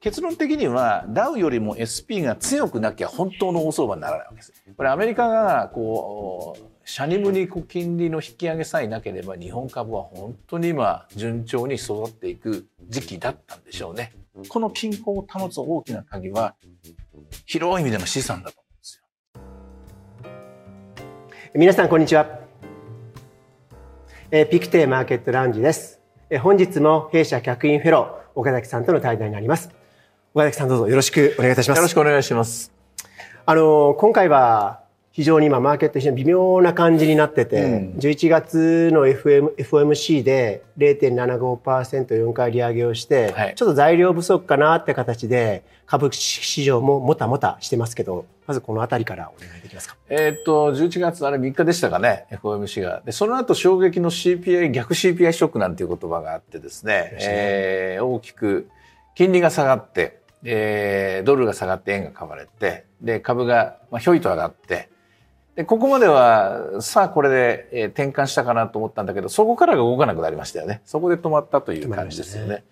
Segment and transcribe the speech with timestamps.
[0.00, 4.52] 結論的にはダウよりも SP が強くなきゃ本当の大相場にならないわけです。
[4.74, 14.14] これアメリカがこうシャニムに金利の引き上げさえなければ日本株は本当に今順調に育っていく時期だったんでしょうね。
[14.48, 16.54] この均衡を保つ大きな鍵は
[17.44, 19.02] 広い意味での資産だと思うんです
[20.24, 20.30] よ。
[21.54, 22.40] 皆さんこんにちは。
[24.30, 26.00] えピクテーマーケットラウンジです。
[26.30, 29.79] え本日も弊社客員フェロー岡崎さんとの対談になります。
[30.32, 31.78] 岡崎さんどうぞよろしくお願いいたします。
[31.78, 32.70] よろしくお願いします。
[33.46, 34.80] あの、今回は
[35.10, 49.96] 非常に今マーケット非常に微妙な感じになってて、うん、11月の FM FOMC で0.75%、4回利上げをして、はい、ちょっと材料不足かなって形で株式市場ももたもたしてますけど、まずこのあたりからお願いできますか。
[50.10, 53.02] えっと、11月あれ3日でしたかね、FOMC が。
[53.04, 58.68] で、その後衝撃の CPI、逆 CPI ショックなんていう言葉があってですね、ねえー、大きく
[59.16, 64.88] 金利が下がって、えー、ドルが下がって円が買われて、で、株が、まあ、ひょいと上がって、
[65.56, 70.80] で、ここまでは、さあこれで、えー、転換したかなと思ったんだけど、そこからが動かなくなりましたよね。
[70.84, 72.48] そこで止まったという感じですよね。
[72.56, 72.64] ね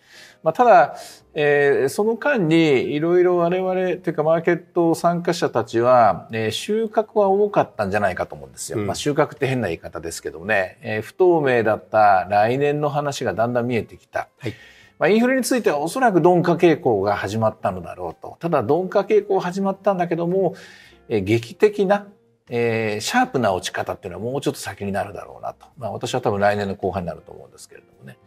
[0.42, 0.96] まあ、ただ、
[1.34, 8.78] えー、その間にいろいろ我々というかマーケット参加者たちは、えー、収穫は多かったんじゃないかと思うんですよ。
[8.78, 14.28] うん、まあ、収穫って変な言い方ですけどもね、えー、不透明だった来年の話がだんだん見えてきた。
[14.38, 14.54] はい
[14.98, 18.36] まあ、インフレについてはおそらく鈍化傾向が始まったのだろうと。
[18.40, 20.54] ただ鈍化傾向始まったんだけども、
[21.08, 22.08] えー、劇的な、
[22.50, 25.66] えー、シャープな落ち方っていうのはもうちょっと先になるだろうなと。
[25.76, 28.18] まあ私は多分来年の後半になると思うんですけれどもね。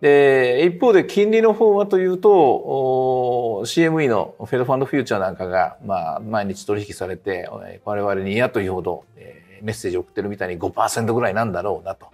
[0.00, 7.48] で、一方で金利の方はというと、CME のフェドファンドフューチャーなんかが、まあ、毎日取引されて、
[7.84, 12.08] 我々に嫌というほど、えー、メッセージを送ってるみたいに5%ぐらいなんだろうなと。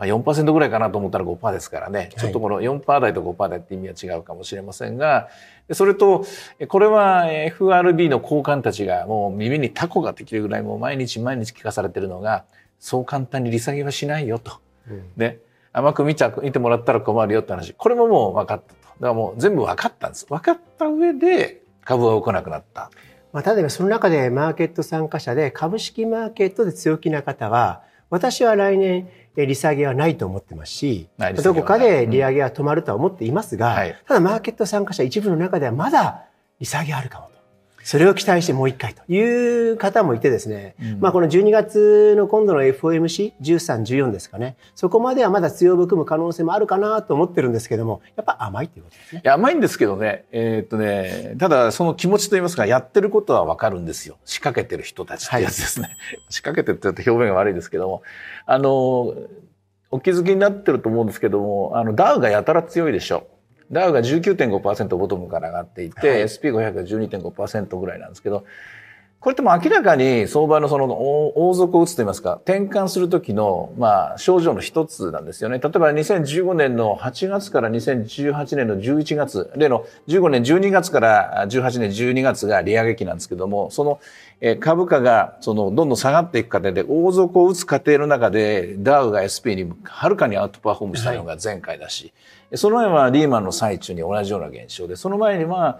[0.00, 5.28] まあ、4%ぐらいかなと思ったら5%ですからね、ちょっとこの4%台と5%台って意味は違うかもしれませんが、
[5.72, 6.24] それと、
[6.68, 12.46] これは FRB の高官たちがもう耳にタコができるぐらいもう毎日毎日聞かされてるのが、
[12.78, 14.52] そう簡単に利下げはしないよと。
[14.88, 15.38] うん、で、
[15.74, 17.74] 甘く見ちゃ、見てもらったら困るよって話。
[17.74, 18.80] これももう分かったと。
[18.80, 20.24] だからもう全部分かったんです。
[20.30, 22.90] 分かった上で株は動かなくなった。
[23.34, 31.08] まあ、例えばその中でマーケット参加者で株式マーケットで強気な方は、私は来年利下げはないと思ってますし、
[31.42, 33.76] どこかで利上げは止まるとは思っていますが、
[34.06, 36.26] ただマーケット参加者一部の中ではまだ
[36.58, 37.39] 利下げあるかもと。
[37.82, 49.22] それを期待してもう一回という方もいてですね、うん、まあこの12月の今度の FOMC13、14ですかね、そこまではまだ強含む可能性もあるかなと思ってるんですけども、やっぱ甘いっていうことですね。
[49.24, 54.18] 甘いんですけどね、えー、っとね、ただその気持ちといいますか、やってることはわかるんですよ。
[54.24, 55.86] 仕掛けてる人たちってやつですね。
[55.86, 55.96] はい、
[56.28, 58.02] 仕掛けてるって言うと表現が悪いですけども、
[58.46, 59.14] あの、
[59.92, 63.26] お気づきになってると思うんですけども、あの、ダウがやたら強いでしょ。
[63.70, 68.44] ダウが19.5%ボトムから上がっていて、はい、SP500 が12.5%ぐらいなんですけど、
[69.20, 75.58] これっても明らかに相場のその王族を打つと言いますか、転換するときの、まあ、症状の一つなんですよね。
[75.58, 84.00] 例えば2015年の8月から2018年の11月、例の15年12月から18年12月が利上げ期なんですけども、その
[84.58, 92.14] 株価がそのどんどん下がっていく過程で王族を打つ過程の中でダウが SP にはるかにアウトパフォームしたのが前回だし、
[92.50, 95.78] はい、その前はリーマンの最中に同じような現象で、その前には、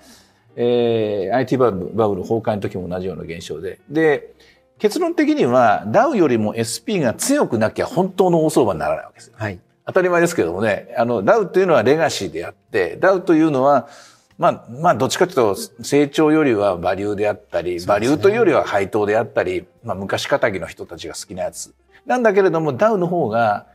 [0.57, 3.79] えー、IT バブルバブル崩壊の時も同じような現象で。
[3.89, 4.35] で、
[4.79, 9.33] 結論的にはダウよりも SP が強くなきゃ本当の大相場にならないわけです。
[9.35, 9.59] はい。
[9.87, 13.89] 当たり前ですけどもね、あの、ダウというのはレガシーであって、ダウというのは、
[14.39, 21.75] まあ、まあ、どっちかというと、成長よりはバリューであったり、ね、バリューというよりは配当であったり、まあ、昔仇の人たちが好きなやつ。
[22.07, 23.67] なんだけれども、ダウの方が、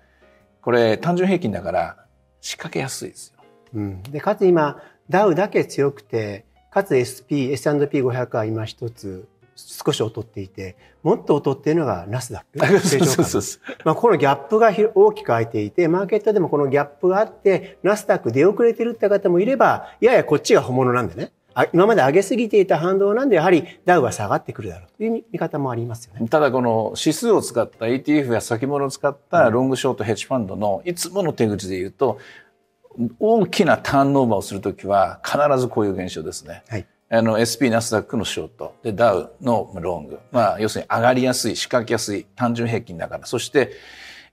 [0.62, 1.98] これ、単純平均だから、
[2.42, 3.44] 仕掛けやすいですよ。
[3.76, 4.04] うん。
[4.04, 12.80] で、かつ今、ダウだけ強くて、かつ SP、S&P500 は今一つ少し劣っていて、もっと劣っているのがナスダック。
[12.82, 13.40] 成長株。
[13.86, 21.32] まあ、このギャップが大きく空いていて、マーケットでもこのギャップがあって、ナスダック出遅れてるって方もいれば、ややこっちが本物なんでね。
[21.72, 26.28] 今まで上げすぎていた反動なんで、やはりダウは下がってくるだろうという見方もありますよね。
[26.28, 32.20] ただこの指数を使った ETF や先物を使ったロングショートヘッジファンドのいつもの手口で言うと、
[33.20, 36.64] 大きなターンオーバーをするときは必ずこういう現象ですね。
[36.68, 38.76] はい、あの SP ナスダックのショート。
[38.84, 43.26] でダウのロング、まあ、要するに上がりやすい仕掛けやすい単純平均だから。
[43.26, 43.72] そして、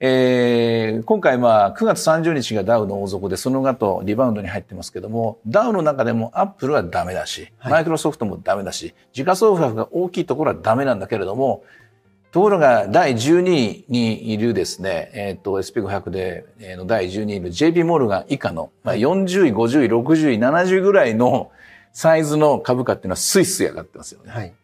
[0.00, 11.62] えー、今回まあ9月30日がダウの大底でその後リバウンドに入ってますけどもダウの中でもアップルはダメだし、マイクロソフトもダメだし時価総額が大きいところはダメなんだけれども
[12.32, 21.50] ところが、第12位にいるですね、えっ、ー、と、SP500 で、えー、の第12位の JP モルガン以下の、まあ、40位、50位、60位、70位ぐらいの
[21.93, 24.31] サイズの株価っていうのはスイスイ上がってますよね。
[24.31, 24.55] はい、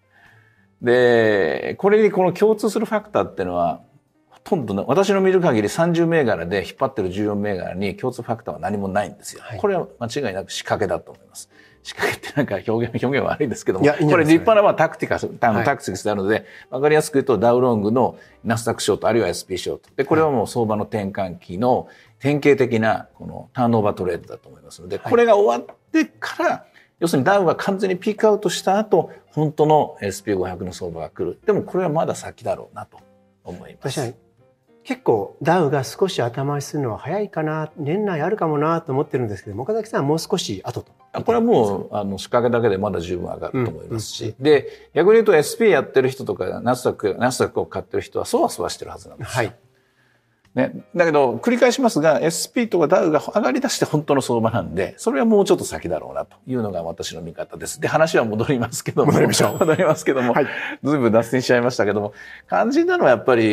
[0.80, 3.82] で、これにこの共通するファクターっていうのは、
[4.30, 9.42] ほとんど私の見る限り30銘柄で引っ張ってる14銘柄に共通ファクターは何もないんですよ。
[9.42, 11.50] はい、これは間違いなく仕掛けだと思います。
[11.82, 19.90] 仕掛けってなんか表現、表現悪いですけども、いいこれ立派なまあタクティカス、あのタクティクスであるので、わ、かりやすく言うとダウロングのナスダックショート、あるいは SP ショート。
[19.96, 21.88] で、これはもう相場の転換期の
[22.18, 26.64] 典型的なこのターンオーバートレードだと思いますので、これが終わってから、
[27.00, 31.38] 要するにダウが完全にピークアウトした後、本当の SP500 の相場が来る。
[31.46, 32.98] でもこれはまだ先だろうなと
[33.44, 34.14] 思います。
[34.88, 40.92] 結構ダウが少し頭打ちするのは早いかな年内あるかもなと思ってるんですけど岡崎さんはもう少し後と
[41.22, 44.30] これはもうあの仕掛けだけでまだ十分上がると思いますし、うん。
[44.30, 49.34] うん、で逆に言うと SP やってる人とかナスダックナスダックを買ってる人はそわそわしてるはずなんですよ。
[49.34, 49.54] はい
[50.58, 57.80] ね、だけど繰り返しますが SP とかダウが上がり出して本当の相場なんでそれはもうちょっと先だろうなというのが私の見方です。
[57.80, 59.12] で話は戻りますけども。
[59.12, 59.58] 戻りましょう。
[59.60, 60.46] 戻りますけども、はい、
[60.82, 62.12] ずいぶん脱線しちゃいましたけども。
[62.48, 63.44] 肝心なのはやっぱり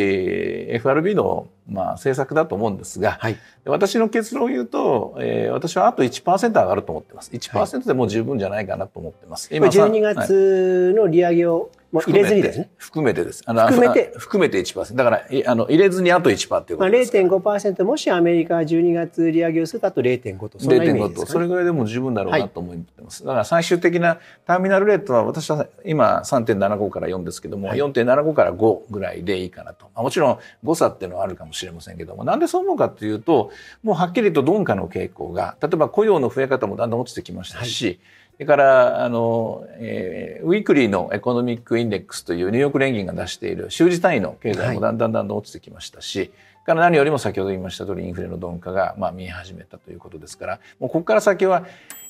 [0.74, 3.36] FRB のまあ政策だと思うんですが、はい、
[3.66, 7.30] 私の結論を言うと、えー、私はあと1%上がると思ってます。
[7.30, 9.54] 1%でもう十分じゃないかなと思ってます。
[9.54, 12.70] 今12月の利上げをもう入れずにですね。
[12.76, 13.42] 含めてです。
[13.46, 14.12] あの含めて。
[14.18, 14.94] 含めて1%。
[14.94, 17.14] だから、あの、入れずにあと1%っていうことです。
[17.14, 23.22] まあ、0.5%、もしアメリカが12月利上げをするとあと0.5と、そんなイメージですか、ね、0.5と、それぐらいでも十分だろうなと思ってます。
[23.22, 29.86] はい、だから最終的なターミナルレートは、私は今3.75から4ですけども、はい、4.75から5ぐらいでいいかなと。
[29.94, 33.50] もちろん誤差っていうのはあるかもしれませんけども、なんでそう思うかっていうと、
[33.82, 38.00] もうはっきりと鈍化の傾向が、例えば雇用の増え方もだんだん落ちてきましたし、はい
[38.36, 46.30] それから、あの、えー、ウィークリーのエコノミックインデックスというニューヨーク連銀が出している週次単位の経済もだんだんだんだん落ちてきましたし、はい、
[46.66, 51.64] から何よりも先ほど言いました通りインフレの鈍化が、まあ、見え始めたということですから、もうここから先は、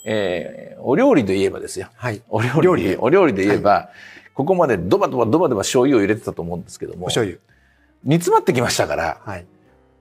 [0.04, 1.88] えー、お料理で言えばですよ。
[1.94, 2.22] はい。
[2.28, 3.88] お料理、お料理で言えば、はい、
[4.34, 7.06] ここまでドバドバドバドバ醤油を入れてたと思うんですけども。
[7.06, 7.38] 醤油。
[8.02, 9.46] 煮詰まってきましたから、はい。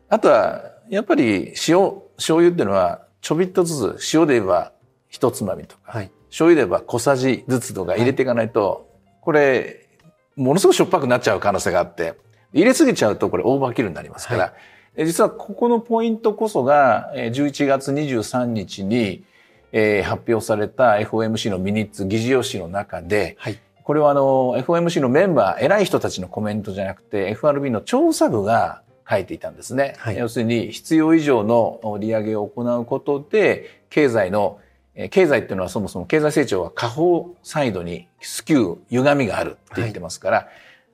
[0.09, 4.71] あとは、やっぱり塩、醤油っていうのは、ちょびっとずつ、塩で言えば
[5.09, 6.11] 一つまみとか、はい。
[6.35, 8.89] 醤油では小さじずつとか入れていかないと、
[9.21, 9.87] これ、
[10.35, 12.15] ものすごくしょっぱくなっちゃう可能性があって、
[12.51, 14.53] 入れすぎちゃうとこれオーバーキルになりますから、は
[14.97, 19.23] い、実はここのポイントこそが、11月23日に、
[19.71, 29.95] えー、発表された FOMC のミニッツ議事要旨の中で、はい、これはあの FOMC のメンバー、偉い人たちのコメントじゃなくて FRB の調査部が書いていたんですね。
[29.99, 34.59] はい、要するに必要以上の利上げを行うことで経済の
[35.09, 40.47] 経済っていうのはそもそも経済成長は下方サイドにスキュー、歪みがあるって言ってますから、はい、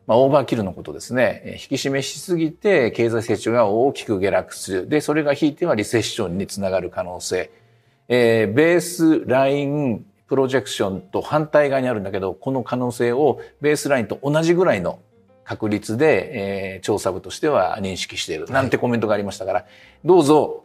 [0.07, 1.59] まあ、オーバーキルのことですね。
[1.61, 4.89] 引き締めしすぎて経済成長が大きく下落する。
[4.89, 7.51] で、それが引いてはリセッションにつながる可能性。
[8.07, 14.99] えー、ベースラインプロジェクションと反対側にあるんだけど、この可能性をベースラインと同じぐらいの
[15.43, 18.45] 確率で、えー、調査部としては認識している。
[18.45, 19.65] なんてコメントがありましたから、
[20.03, 20.63] どうぞ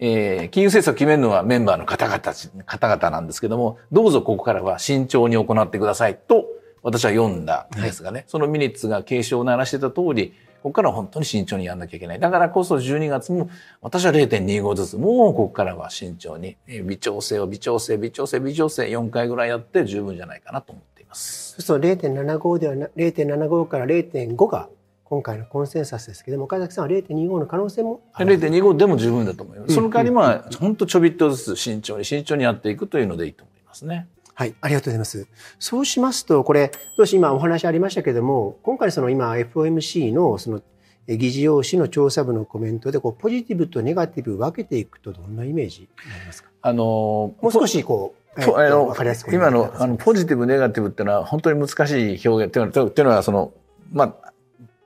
[0.00, 2.20] えー、金融政策を決めるのはメンバーの方々、
[2.64, 6.46] 方々なんですけども、どうぞここからは慎重に行ってくださいと、
[6.82, 12.20] 私は読んだんですがね、はい、そのミニッツが警鐘を鳴らしてた通り、ここからは本当に慎重にやんなきゃいけない。
[12.20, 13.48] だからこそ12月も、
[13.80, 21.54] 私は0.25ずつ、もうここからは慎重に、微調整を微調整、微調整、微調整4回ぐらいやって十分じゃないかなと思っています。
[21.60, 24.68] そうすると0.75ではな、0.75から0.5が
[25.08, 34.08] 今回のコンセンサスですけども岡崎さんは0.25の可能性も0.25でも十分だと思います、うん、その代わりまあ本当ちょびっとずつ慎重に慎重にやっていくというのでいいと思いますね。
[34.34, 35.26] はい、ありがとうございます。
[35.58, 40.62] そうしますと、これ、どうし今お話ありましたけれども、今回その今 FOMC のその
[41.08, 46.50] 議事要旨の調査部のコメントでこうポジティブとネガティブ分けていくとどんなイメージになりますか？
[46.62, 48.94] あのもう少しこう、えー、あの
[49.32, 53.52] 今のあのポジティブネガティブっていうのは本当に難しい表現っていうのはいうのはその
[53.90, 54.27] まあ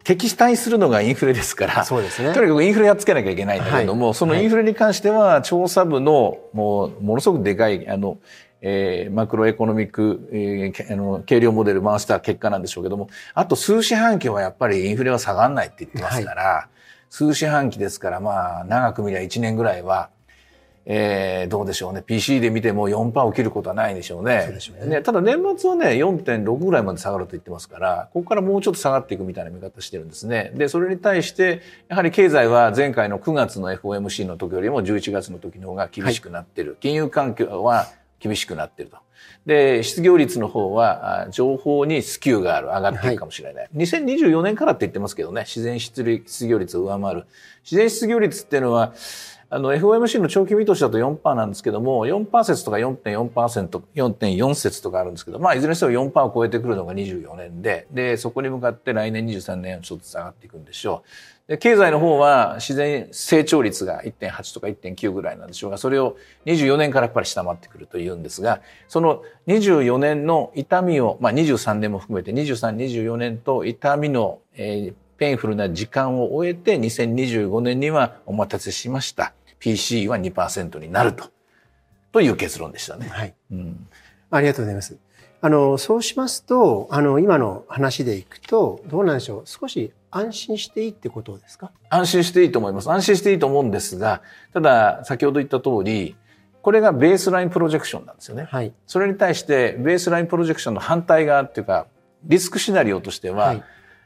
[0.04, 2.32] 敵対するのがインフレですから、そうですね。
[2.32, 8.18] とにかくインフレやっつけなきゃいけないんだけども、はい、そのインフレに関しては、調査部の、もう、ものすごくでかい、あの、
[8.62, 16.64] えー、マクロエコノミック、えー、あの、計量モデル回した結果なんでしょうけども、あと数四半期はやっぱりインフレは下がんないって言ってますから、はい、
[17.10, 20.10] 数四半期ですから、まあ、長く見りゃ1年ぐらいは、
[20.84, 22.02] えー、どうでしょうね。
[22.04, 24.42] PC で見ても4%起きることはないでしょうね。
[24.46, 24.96] そうでしょうね。
[24.96, 30.50] ねただ年末はね、4.6ぐらいまで下がると言ってますから、ここからもうちょっと下がっていくみたいな見方してるんですね。
[30.54, 36.70] で、それに対して、やはり経済は前回の9月の FOMC の時よりも11月の時の方が厳しくなってる。
[36.70, 37.86] はい、金融環境は
[38.18, 38.96] 厳しくなってると。
[39.46, 43.62] で、失業率の方は、情報にスキューがある、上がっていくかもしれない。
[43.64, 46.04] はい、2024年からって言ってますけどね、自然失
[46.46, 47.24] 業率を上回る。
[47.64, 48.94] 自然失業率っていうのは、
[49.54, 61.02] あの FOMC の長期見通しだと4%なんですけども、4%説とか4.4%、4.4説とかあるんですけど、まあいずれにしても4%を超えてくるのが24年で、で、そこに向かって来年23年はちょっとずつ上がっていくんでしょ
[61.46, 61.50] う。
[61.50, 66.16] で、経済の方は自然成長率が1.8とか1.9ぐらいなんでしょうが、それを
[66.46, 79.34] 24年からやっぱり下回ってくるというんですが、その24年の痛みを、まあ23年も含めて23、24年と痛みの、えー、 painful な時間を終えて2025年にはお待たせしました。
[79.62, 81.30] PC は2%になると。
[82.10, 83.08] という結論でしたね。
[83.08, 83.34] はい。
[83.52, 83.86] うん、
[84.30, 84.98] ありがとうございます。
[85.40, 89.42] あの、そうしますと、あの、今の話でいくと、どうなんでしょう。
[89.46, 91.70] 少し安心していいってことですか？
[91.90, 92.90] 安心していいと思います。
[92.90, 94.20] 安心していいと思うんですが、
[94.52, 96.16] ただ、先ほど言った通り、
[96.60, 98.48] これがベースラインプロジェクションなんですよね。
[98.50, 98.72] はい。
[98.86, 101.86] それに対して、ベースラインプロジェクションの反対側っていうか、
[102.24, 103.64] リスクシナリオとしては、はい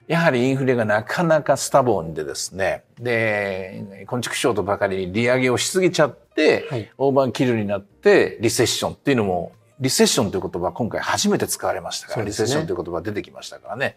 [0.09, 13.97] やはりインフレがなかなかスタボンでですね、で、昆虫省とばかりに利上げをしすぎちゃって、はい、オーバーキルになってリセッションっていうのも、リセッションという言葉は今回初めて使われましたから、ね、リセッションという言葉出てきましたからね。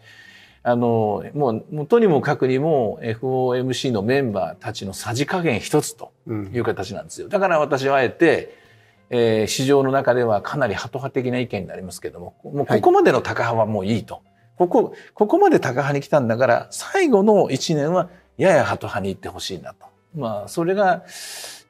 [0.62, 7.28] あの、もう、とにもかくにも FOMC のメンバーたちのさじ加減一つという形なんですよ。
[7.28, 8.58] だから私はあえて、
[9.10, 14.22] えー、市場の中ではかなりハト派的な意見になりますけども、もうここまでの高派はもういいと。
[14.68, 19.86] ここ、ここまで高派に来たんだから、最後の1年はややハト派に行ってほしいなと。
[20.14, 21.04] まあ、それが、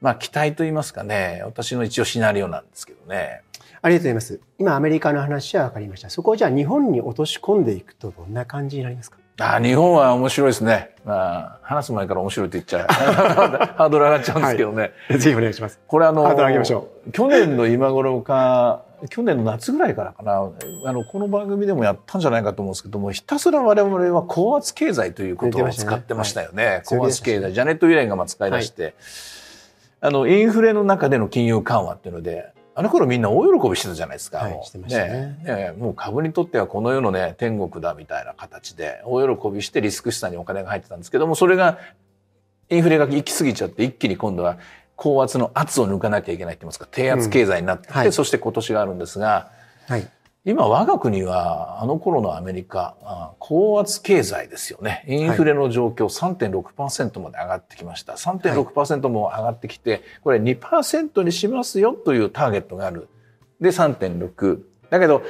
[0.01, 3.43] まあ、期待と言いますかね、私の一応シナリオなんですけどね。
[3.81, 4.39] ありがとうございます。
[4.59, 6.09] 今、アメリカの話は分かりました。
[6.09, 9.17] そこをじゃあ日本に落とし込んでいくとどんな感じになりますか？
[9.39, 10.91] あ日本は面白いですね。
[11.05, 12.87] まあ、話す前から面白いって言っちゃう。
[12.91, 14.91] ハードル上がっちゃうんですけどね。
[15.07, 15.79] はい、ぜひお願いします。
[15.87, 17.11] これあの、ハードル上げましょう。
[17.11, 20.51] 去年の今頃か、去年の夏ぐらいからかな、
[20.85, 26.63] あの、この番組でもやったんじゃないかと思うんですけども、ひたすら我々は高圧経済ということを使ってましたよね。
[26.63, 27.53] ねはい、高圧経済。
[27.53, 28.93] ジャネット・イレンがま使い出して、はい、
[30.01, 34.37] あの、インフレの中での金融緩和っていうので、あの頃みんな大喜びしてたじゃないですか。
[34.37, 35.73] はい、してましたねねね。
[35.77, 41.79] もう株にとってはこの世のね、天国だみたいな形で、大喜びしてリスク資産にお金が入ってたんですけども、それが、
[42.69, 44.57] インフレが行き過ぎちゃって、一気に今度は
[45.01, 49.49] 高圧の圧を抜かなきゃいけないって言いますか、低圧経済になって、うんはい、そして今年があるんですが、
[49.87, 50.07] はい、
[50.45, 55.03] 今我が国はあの頃のアメリカ、高圧経済ですよね。
[55.07, 58.13] インフレの状況3.6%まで上がってきました。
[58.13, 63.07] 3.6%も上がってきて、これ2%にしますよというターゲットがある。
[63.59, 64.61] で、3.6。
[64.91, 65.23] だけど、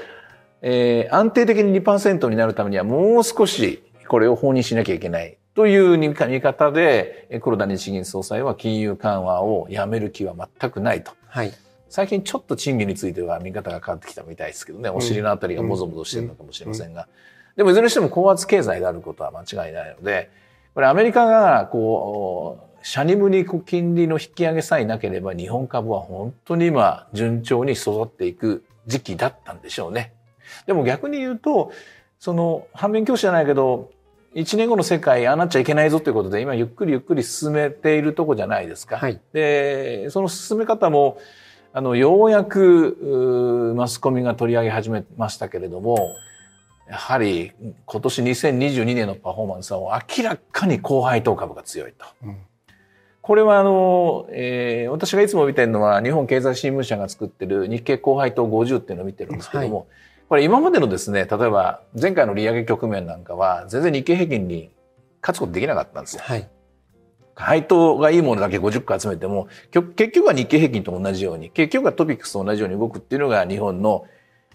[0.62, 5.38] えー、安定的に2%になるためにはもう少しこれを放任しなきゃいけない。
[5.54, 11.12] という見方で、黒田日銀総裁は金融緩和をやめる気は全くないと。
[11.28, 11.54] はい。
[11.90, 17.10] 最近ちょっと賃金については見方が変わってきたみたいですけどね、お尻のあたりがもぞもぞしてるのかもしれませんが、
[17.58, 20.30] でもいずれにしても高圧経済であることは間違いないので、
[20.74, 30.14] これアメリカがこう、シャニムに金利の引き上げさえなければ日本株は本当に今順調に育っていく時期だったんでしょうね。
[30.66, 31.74] でも逆に言うと、
[32.20, 33.92] その反面教師じゃないけど、
[34.34, 38.98] 一年後の世界ああなっちゃいけないぞということで今ゆっくりゆっくり進めているとこじゃないですか。
[38.98, 41.18] はい、で、その進め方も
[41.74, 46.16] あの、ようやく、マスコミが取り上げ始めましたけれども、
[46.90, 47.54] やはり
[47.86, 52.06] 今年2022年のパフォーマンスは明らかに高配当株が強いと。
[52.26, 52.38] うん、
[53.22, 59.88] これはあの、えー、私がいつも見てるのは日本経済新聞社が作ってる日経高配当50っていうのを見てるんですけども、はい、
[60.32, 64.72] これ今までのですね、例えば前回の利上げ局面なんかは全然日経平均に
[65.22, 66.22] 勝つことできなかったんですよ。
[66.24, 66.50] はい
[67.36, 74.06] 配当がいいものだけ50個集めても、結局は日経平均と同じように、結局はトピックスと同じように動くっていうのが日本の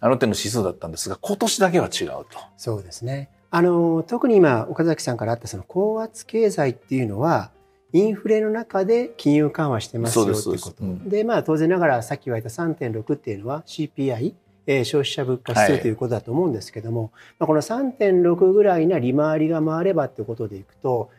[0.00, 2.26] あの手の指数だったんですが、今年だけは違うと。
[2.56, 3.28] そうですね。
[3.50, 7.50] あの、特に今、岡崎さんからあったその高圧経済っていうのは、
[7.92, 10.84] インフレの中で金融緩和してますよっていうこと。
[11.06, 14.32] で、まあ当然ながらさっき言われた3.6っていうのは CPI、
[14.66, 21.10] えー、消費者物価指数ということだと思うんですけども、はい、まあ、この3.6ぐらいな利回りが回ればっていうことでいくと、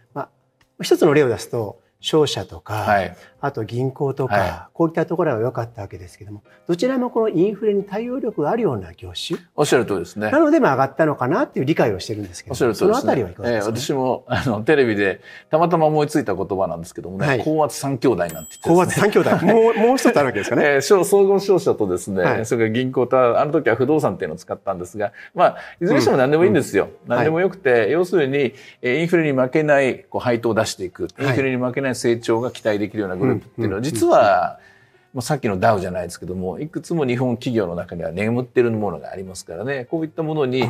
[0.82, 9.40] 一つの例を出すと、商社とか、はい、あと銀行とか、はい、こういったところが良かったわけですけども、どちらもこのインフレに対応力があるような業種？
[9.56, 10.32] おっしゃる通りですね。
[10.32, 19.46] なので、まあ上がったのかなっていう理解をしてるんですけど、おっしゃる通りです、ね、そのあたりはいかがですか、ね、えー、私も、あの、テレビでたまたま思いついた言葉なんですけどもね、はい、高圧三兄弟なんて言って、ね、高圧三兄弟。
[19.46, 20.64] もう、 もう一つあるわけですかね。
[20.66, 26.90] えー、総合商社とですね、はい、それから銀行と、あの時は不動産っていうのを使ったんですが、まあ、いずれにしても何でもいいんですよ。
[27.06, 34.60] うん、何でもよくて、はい、要するに、インフレに負けないこう配当を出していく、インフレに負けない成長が期待できるようなグループっていうのは、実は、
[35.14, 40.64] まあ、さっきのダウじゃないですけども、いくつも日本企業の中には眠ってるものがありますからね、こういったものに、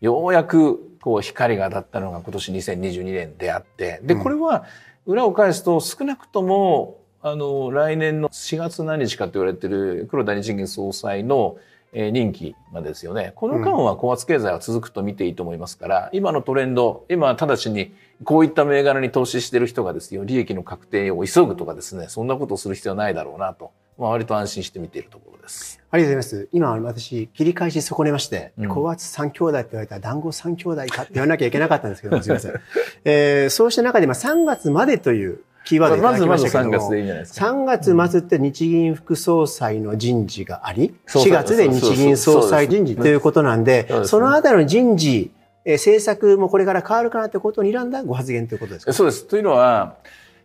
[0.00, 4.64] ようやくこう光が当たったのが今年2022年であって、で、これは
[5.06, 11.56] 裏を返すと少なくともあの、来年の4月何日かと言われてる黒田日銀総裁の
[11.94, 13.32] 任期までですよね。
[13.36, 25.80] この間は高圧経済は続くと見ていいと思いますから、うん、今のトレンド、今直ちにこういった銘柄に投資してる人がですよ、利益の確定を急ぐとかですね、そんなことをする必要はないだろうなと、まあ、割と安心して見ているところです。
[25.90, 26.48] ありがとうございます。
[26.52, 32.54] 今、私、切り返し損ねまして、うん、高圧三兄弟って言われたら団子三兄弟かって言わなきゃいけなかったんですけどすみません。
[33.04, 37.46] えー、そうした中で、まあ、3月までというキーワードいただきましたけども、まずまず3月でいいんじゃないですか。
[37.46, 45.30] 3月末って日銀副総裁の人事があり、4月で日銀総裁人事ということなんで、そのあたりの人事、
[45.64, 48.92] え政策もこれから変わるかなということを睨んだご発言ということですか？
[48.92, 49.24] そうです。
[49.26, 49.96] というのは、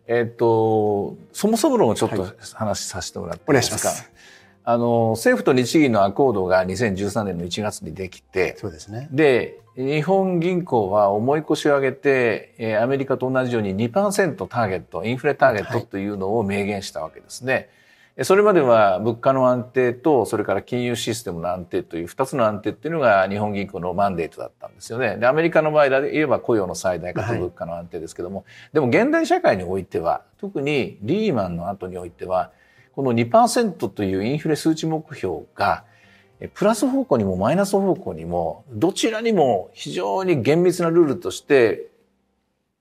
[0.08, 3.78] えっ、と、そもそも論をちょっと話させてもらっていいですか？
[3.78, 4.12] お願いします。
[4.64, 9.08] あの、政府と日銀のアコードが2013年の1月にできて、そうですね。
[9.12, 17.54] で、日本銀行は重い腰を上げて、えー、アメリカと同じように2%ターゲット、インフレターゲットというのを明言したわけですね。
[17.54, 17.70] はい、
[18.24, 25.18] それまでは物価の安定と、それから金融システムの安定という2つの安定っていうのが日本銀行のマンデートだったんですよね。
[25.18, 32.52] で、アメリカの場合で言えば雇用の最大化と物価の安定ですけども、はい、でも現代社会においては、特にリーマンの後においては、
[32.96, 35.84] この2%というインフレ数値目標が、
[36.56, 41.88] プラス方向にもマイナス方向にも、どちらにも非常に厳密なルールとして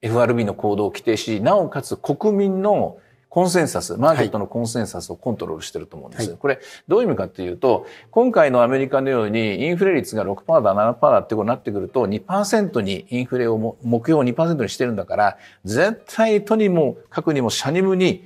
[0.01, 2.99] FRB の行動を規定し、なおかつ国民の
[3.37, 6.31] コンセンサス、マーケットのコンセンサスをコントロールしてると思うんです。
[6.31, 18.25] はい、これ、どういう意味かというと、今回のアメリカのようにインフレ率が6%だ、7%だってことになってくると、2%にインフレを目標を2%にしてるんだから、絶対とにも、核にも、シャニムに、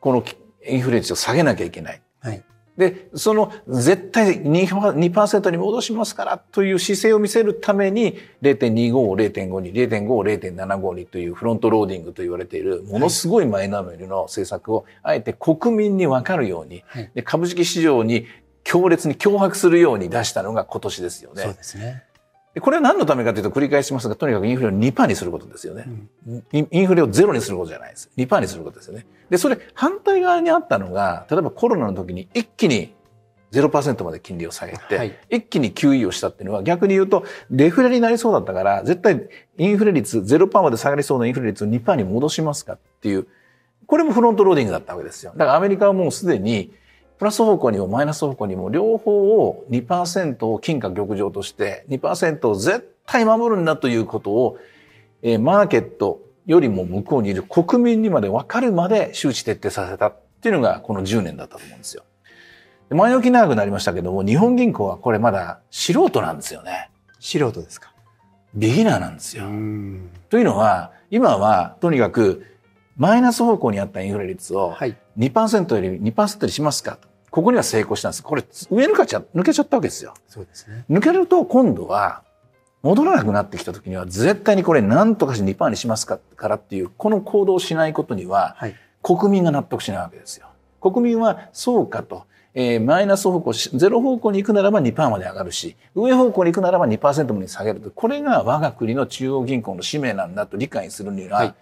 [0.00, 0.22] この
[0.68, 2.02] インフレ率を下げなきゃいけない。
[2.76, 2.90] はい。
[2.90, 18.26] で、その絶対 2%, 2に戻しますからという姿勢を見せるために0.25を0.5に、0.5を0.75にというフロントローディングと言われているものすごいマイナーメルの政策をあえて国民にわかるように、はい、で株式市場に
[18.64, 21.42] 強烈に脅迫するように出したのが今年ですよね。
[21.42, 22.04] そうですね。
[22.60, 25.86] これは何のためかというと繰り返しますが、とにかくインフレを2%にすることですよね、
[26.26, 28.10] うん、インフレをゼロにすることじゃないです。
[28.16, 29.06] 2%にすることですよね。
[29.28, 32.94] で、それ反対側にあったのが、例えばコロナの時に一気に
[33.52, 43.26] 0%まで金利を下げて、はい、一気に QE をしたっていうのは逆に言うと、デフレになりそうだったから、絶対インフレ率0%まで下がりそうなインフレ率を2%に戻しますかっていう、
[43.86, 45.32] これもフロントローディングだったわけですよ。
[45.36, 46.72] だからアメリカはもうすでに、
[47.18, 54.58] プラス方向にもマイナス方向にも両方を2%を金貨玉上として2%を絶対守るんだということを、
[55.22, 62.02] えー、マーケットよりも向こうにいる国民にまで分かるまで周知徹底させたっていうのがこの10年だったと思うんですよ。
[62.90, 66.90] 前置き長くなりましたけども、日本銀行はこれまだ素人なんですよね。
[67.18, 67.92] 素人ですか？
[68.54, 69.44] ビギナーなんですよ。
[70.28, 72.44] というのは、今はとにかく
[72.96, 74.74] マイナス方向にあったインフレ率を
[75.18, 76.96] 2%より2%にしますか？
[76.96, 77.08] と。
[77.30, 78.22] ここには成功したんです。
[78.22, 80.14] これ、上抜けちゃ、抜けちゃったわけですよ。
[80.28, 80.84] そうですね。
[80.88, 82.22] 抜けると、今度は、
[82.82, 90.46] 戻らなくなってきた時には、絶対にこれ何とかして2%にしますかからっていう、この行動をしないことには、はい、国民が納得しないわけですよ。
[90.80, 92.24] 国民は、そうかと。
[92.54, 97.90] えー、マイナス方向、ゼロ方向に行くならば2%まで上がるし、上方向に行くならば2%まで下げると。
[97.90, 101.54] これが我が国の中央銀行の使命なんだと理解するには、はい、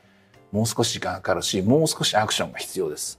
[0.53, 3.19] もう少し時間かかるし、もう少しアクションが必要です。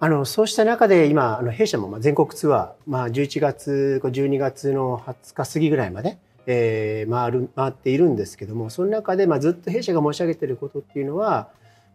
[0.00, 11.48] あのそうした中で今あの弊社も全国ツアー、まあ、11月12月の20日過ぎぐらいまで、えー、回る回っているんですけどもその中で、まあ、ずっと弊社が申し上げていることっていうのは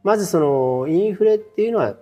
[0.04, 1.98] まずそのインフレっていうのは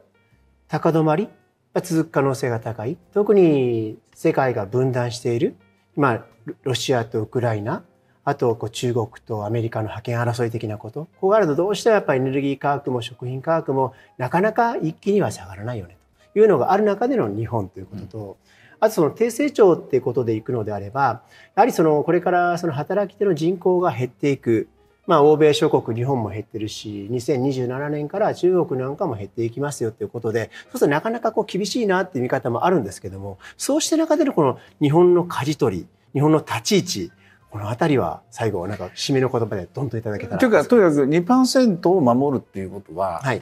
[0.69, 1.29] 高止まり
[1.73, 2.97] が続く可能性が高い。
[3.13, 5.55] 特に世界が分断している。
[5.95, 6.25] 今
[6.63, 7.83] ロシアとウクライナ。
[8.27, 11.07] あとこう中国とアメリカの覇権争い的なこと。
[11.21, 15.95] こうあるとどうしてもやっぱりエネルギー価格も食品価格もなかなか一気には下がらないよね
[16.33, 18.35] というのがある中での日本ということと、うん、
[18.81, 21.01] あとその低成長っていうことでいくのであれば、
[21.55, 24.67] やはりそのこれからその働き手の人口が減っていく。
[25.05, 37.11] まあ、欧米諸国、日本も減ってるし、2027年から中国なんかも減っていきますよということで、そうするとなかなかこう厳しいなっていう見方もあるんですけども、そうした中でのこの日本の舵取り、日本の立ち位置、
[37.57, 40.37] このあたりは最後なんか締めの言葉でどんといただけたら。
[40.37, 43.41] というか、とにかく2%を守るっていうことは、はい、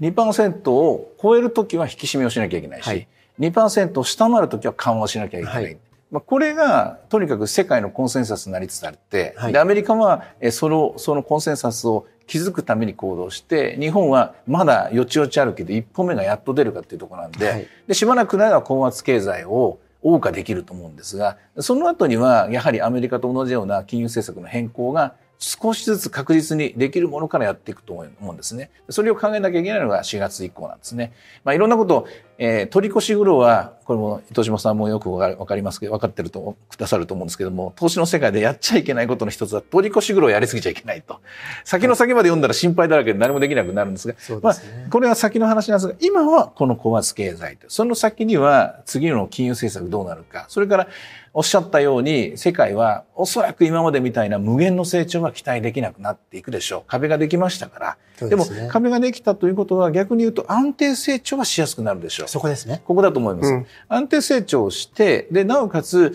[0.00, 3.06] 2%を超えるときは引き締めをしなきゃいけないし、はい、
[3.38, 5.62] 2%を下回るときは緩和しなきゃいけない。
[5.62, 5.78] はい、
[6.10, 28.70] まあ、これがとにかく世界のコンセンサスになりつつあって、はい、でアメリカはそのそのコンセンサスを築くために行動して日本はまだよちよちあるけど一歩目がやっと出るかっていうところなんではい、でしばらくなら高圧経済を謳歌できると思うんですが、その後にはやはりアメリカと同じような金融政策の変更が少しずつ確実にできるものからやっていくと思うんですね。
[28.88, 31.12] それを考えなきゃいけないのが4月以降なんですね。
[31.44, 32.06] まあ、いろんなこと、
[32.38, 41.20] えー、取り越し苦労は、これも糸島さんもよくわかりますけど、分かってると、くださると思うんですけども、投資の世界でやっちゃいけないことの一つは、取り越し苦労をやりすぎちゃいけないと。
[41.64, 44.54] 先の先まで読んだら心配だらけで何もできなくなるんですが、すね、まあ、
[44.90, 50.88] これは先の話なんですが、今はこの高圧経済と、その先には次の金融政策どうなるか、それから
[51.36, 56.82] おっしゃったように世界はおそらく今までみたいな無限の成長は期待できなくなっていくでしょう。
[56.86, 58.28] 壁ができましたから。
[58.28, 62.23] でも壁ができたということは逆に言うと安定成長はしやすくなるでしょう。
[62.26, 62.82] そこですね。
[62.86, 63.52] ここだと思います。
[63.52, 66.12] うん、安定成長して、で、なおかつ、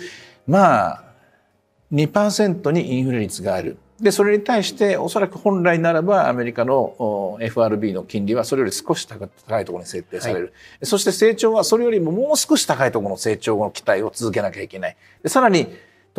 [0.47, 1.03] まあ、
[1.91, 3.77] 2%にインフレ率がある。
[3.99, 9.25] で、それに対して、おそらく本来ならば、アメリカの FRB の金利はそれより少し高
[9.59, 10.45] いところに設定される。
[10.45, 10.51] は
[10.83, 14.97] い、そして成長はそれよりももう少し高いところの成長の期待を続けなきゃいけない。
[15.21, 15.67] でさらに、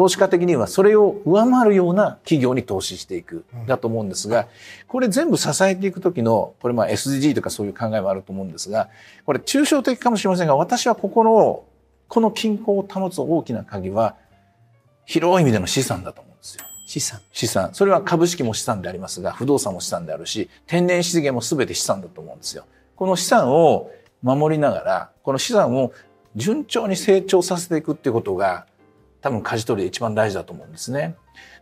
[0.00, 4.48] 投資家的にはそれを上回るような企業に投資していく、だと思うんですが、
[4.88, 8.88] これ全部支えていくときの、これまあ SDG とかそういう考えもあると思うんですが、
[9.26, 11.64] これ抽象的かもしれませんが、私はここの、
[12.08, 14.16] この均衡を保つ大きな鍵は、
[15.04, 16.34] 広い意味での資産だと思う。
[16.86, 17.20] 資産。
[17.30, 17.74] 資産。
[17.74, 22.64] それは株式も資産でありますが、不動産も資産であるし、天然資源も全て資産だと思うんですよ。
[22.96, 23.90] この資産を
[24.22, 25.92] 守りながら、この資産を
[26.36, 28.64] 順調に成長させていくっていうことが、
[29.20, 31.14] 多分舵取りで一番大事だと思うんですね。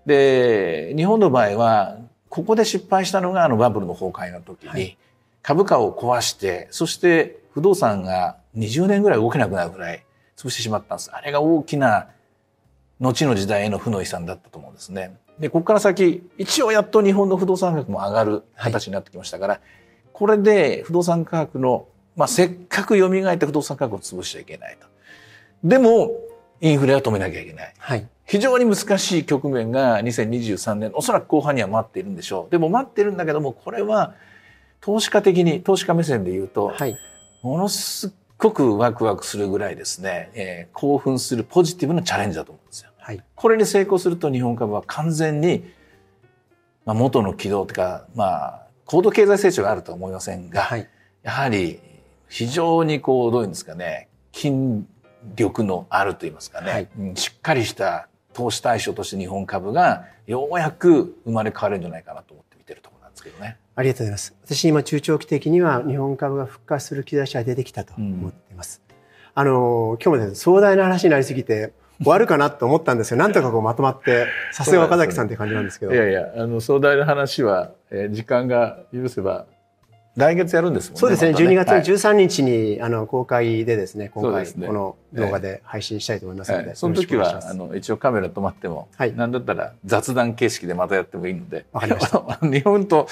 [0.06, 4.96] で、日本の場合は、ここで失敗したのがあのバブルの崩壊の時に、
[5.42, 10.04] 株価を壊して、そして不動産が20年ぐらい動けなくなるぐらい
[10.36, 11.10] 潰してしまったんです。
[11.12, 12.08] あれが大きな
[13.00, 15.16] 後の時代への負の遺産だったと思うんですね。
[15.38, 19.62] で、ここから先、一応やっと日本の不動産価格も上がる形になってきましたから、はい、
[20.12, 24.86] これで不動産価格の、まあ、せっかく蘇った不動産価格を潰しちゃいけないと。
[25.62, 26.10] でも、
[26.60, 27.74] インフレは止めなきゃいけない。
[27.78, 28.06] はい。
[28.24, 32.50] 非常に難しい局面が2023年、おそらく後半には待っているんでしょう。
[32.50, 34.14] でも待ってるんだけども、これは
[34.80, 36.98] 投資家的に、投資家目線で言うと、はい、
[37.42, 42.90] ものすごくワクワクするぐらいですね、えー、興奮するポジティブなチャレンジだと思うんですよ。
[42.98, 45.64] はい、これに成功すると日本株は完全に、
[46.84, 50.86] まあ、元の軌道というか、まあ、高度経済成長があるとは思いませんが、はい、
[51.22, 51.80] やはり
[52.28, 54.84] 非常にこう、どういうんですかね、筋
[55.36, 63.56] 力のあると言いますかね、はい、しっかりした投資対象として日本株がようやく生まれ変わるんじゃないかなと思って見てるところなんですけどね。
[63.74, 64.36] ありがとうございます。
[64.44, 68.82] 私今中長期的には日本株が復活する兆しが出てきたと思っています。
[68.88, 68.94] うん、
[69.34, 73.16] あの、今日もね、壮大な話になりすぎて、終わるかなと思ったんですよ。
[73.22, 75.92] なんとかこうまとまって、さすが岡崎さんって感じなんですけど。
[75.92, 79.46] いやいや、あの、壮大な話は、えー、時間が許せば
[80.18, 81.00] 来月やるんですもんね。
[81.00, 81.32] そうですね。
[81.32, 92.38] ま、ね12月の13日に、はい、あの公開でですね、今回この動画で配信したいと思いますので、はい、その時はあの一応カメラ止まっても、はい、なんだったら雑談形式でまたやってもいいので、わかりました。
[92.42, 93.06] 日本と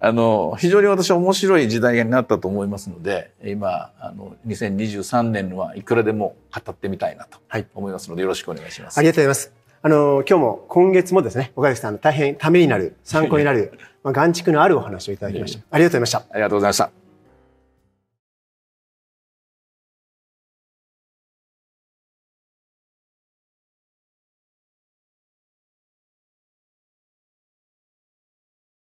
[0.00, 7.38] あの非常に私は面白い時代になったと思いますので、今あの2023年はいくらでも語ってみたいなと
[7.76, 8.98] 思いますので、よろしくお願いします。
[8.98, 9.59] ありがとうございます。
[9.82, 13.72] あの、今日も今月もですね、岡崎さん、大変ためになる、参考になる、
[14.04, 15.62] まあ、眼蓄のあるお話をいただきました。
[15.70, 16.18] ありがとうございました。
[16.18, 16.99] ありがとうございました。